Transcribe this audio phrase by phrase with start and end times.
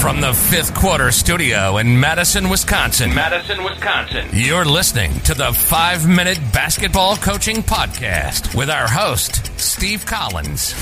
[0.00, 3.12] From the fifth quarter studio in Madison, Wisconsin.
[3.14, 4.28] Madison, Wisconsin.
[4.32, 10.72] You're listening to the five minute basketball coaching podcast with our host, Steve Collins.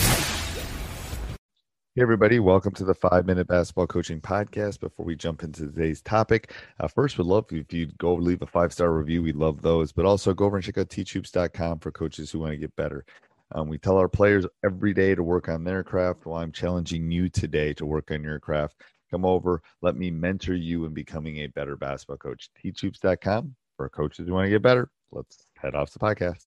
[1.95, 2.39] Hey, everybody.
[2.41, 4.81] Welcome to the five minute basketball coaching podcast.
[4.81, 8.47] Before we jump into today's topic, uh, first, we'd love if you'd go leave a
[8.47, 9.23] five star review.
[9.23, 12.53] We love those, but also go over and check out teachhoops.com for coaches who want
[12.53, 13.07] to get better.
[13.53, 16.27] Um, we tell our players every day to work on their craft.
[16.27, 18.75] Well, I'm challenging you today to work on your craft.
[19.15, 22.51] Come over, let me mentor you in becoming a better basketball coach.
[22.61, 24.91] Teachhoops.com for coaches who want to get better.
[25.13, 26.47] Let's head off the podcast.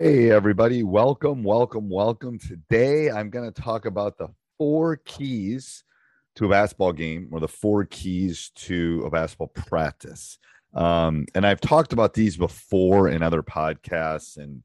[0.00, 0.82] Hey, everybody.
[0.82, 2.40] Welcome, welcome, welcome.
[2.40, 5.84] Today, I'm going to talk about the four keys
[6.34, 10.38] to a basketball game or the four keys to a basketball practice.
[10.74, 14.64] Um, and I've talked about these before in other podcasts and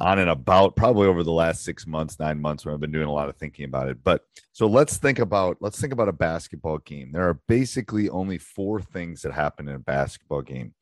[0.00, 3.08] on and about probably over the last six months, nine months when I've been doing
[3.08, 4.02] a lot of thinking about it.
[4.02, 4.22] But
[4.52, 7.12] so let's think about let's think about a basketball game.
[7.12, 10.74] There are basically only four things that happen in a basketball game.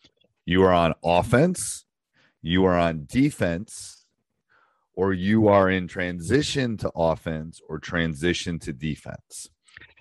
[0.44, 1.84] You are on offense,
[2.42, 4.06] you are on defense,
[4.94, 9.50] or you are in transition to offense or transition to defense.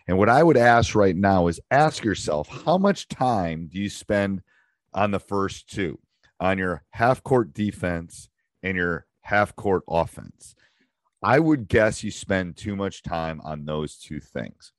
[0.07, 3.89] And what I would ask right now is ask yourself how much time do you
[3.89, 4.43] spend
[4.93, 5.99] on the first two,
[6.39, 8.29] on your half court defense
[8.63, 10.55] and your half court offense.
[11.23, 14.71] I would guess you spend too much time on those two things.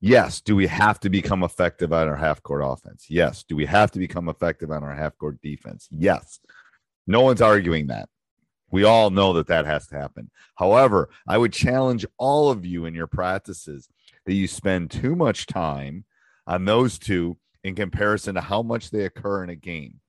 [0.00, 0.40] Yes.
[0.40, 3.06] Do we have to become effective on our half court offense?
[3.08, 3.44] Yes.
[3.44, 5.88] Do we have to become effective on our half court defense?
[5.90, 6.40] Yes.
[7.06, 8.08] No one's arguing that.
[8.70, 10.30] We all know that that has to happen.
[10.56, 13.88] However, I would challenge all of you in your practices
[14.26, 16.04] that you spend too much time
[16.46, 20.00] on those two in comparison to how much they occur in a game.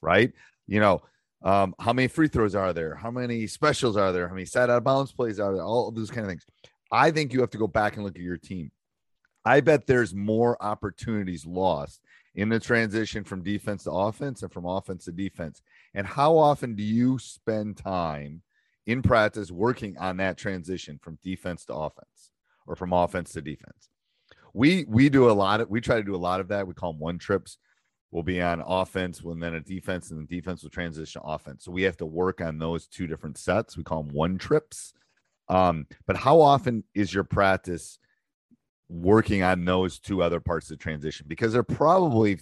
[0.00, 0.32] Right?
[0.66, 1.02] You know,
[1.42, 2.94] um, how many free throws are there?
[2.94, 4.28] How many specials are there?
[4.28, 5.64] How many side out of bounds plays are there?
[5.64, 6.44] All of those kind of things.
[6.92, 8.70] I think you have to go back and look at your team.
[9.44, 12.02] I bet there's more opportunities lost
[12.34, 15.62] in the transition from defense to offense and from offense to defense.
[15.94, 18.42] And how often do you spend time
[18.86, 22.30] in practice working on that transition from defense to offense
[22.66, 23.88] or from offense to defense?
[24.52, 26.66] We we do a lot of we try to do a lot of that.
[26.66, 27.56] We call them one trips
[28.10, 31.64] will be on offense and then a defense and the defense will transition offense.
[31.64, 33.76] So we have to work on those two different sets.
[33.76, 34.92] We call them one trips.
[35.48, 37.98] Um, but how often is your practice
[38.88, 41.26] working on those two other parts of the transition?
[41.28, 42.40] Because they're probably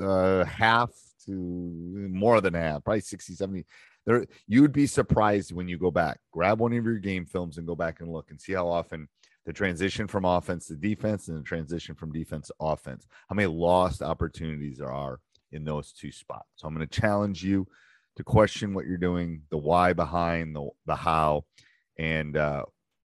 [0.00, 0.90] uh, half
[1.26, 3.66] to more than half, probably 60, 70.
[4.06, 7.58] There, you would be surprised when you go back, grab one of your game films
[7.58, 9.08] and go back and look and see how often
[9.46, 13.06] the transition from offense to defense and the transition from defense to offense.
[13.28, 15.20] How many lost opportunities there are
[15.52, 16.48] in those two spots.
[16.56, 17.66] So I'm going to challenge you
[18.16, 21.44] to question what you're doing, the why behind the the how,
[21.98, 22.64] and uh,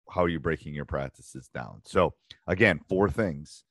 [0.10, 1.82] how are you breaking your practices down.
[1.86, 2.14] So
[2.48, 3.64] again, four things.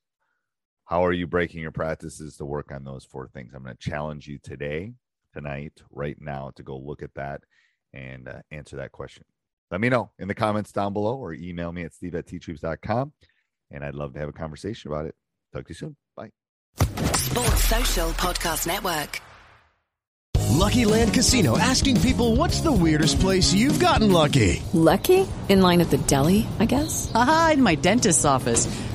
[0.85, 3.53] How are you breaking your practices to work on those four things?
[3.55, 4.94] I'm going to challenge you today,
[5.35, 7.43] tonight, right now, to go look at that
[7.93, 9.25] and uh, answer that question
[9.70, 13.12] let me know in the comments down below or email me at steve at teachhoops.com.
[13.70, 15.15] And I'd love to have a conversation about it.
[15.53, 15.97] Talk to you soon.
[16.17, 16.31] Bye.
[17.17, 19.20] Sports Social Podcast Network.
[20.59, 24.62] Lucky Land Casino asking people what's the weirdest place you've gotten lucky?
[24.73, 25.26] Lucky?
[25.49, 27.12] In line at the deli, I guess?
[27.15, 28.67] Aha, in my dentist's office.